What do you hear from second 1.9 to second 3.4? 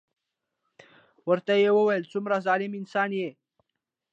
څومره ظلم انسان يې.